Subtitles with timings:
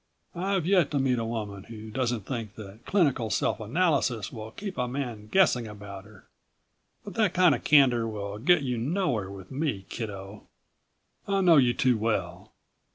[0.33, 4.75] "I've yet to meet a woman who doesn't think that clinical self analysis will keep
[4.79, 6.25] a man guessing about her.
[7.03, 10.47] But that kind of candor will get you nowhere with me, kiddo.
[11.27, 12.51] I know you too well.